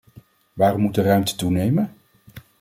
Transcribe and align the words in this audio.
Waarom 0.53 0.81
moet 0.81 0.95
de 0.95 1.01
ruimte 1.01 1.35
toenemen? 1.35 1.93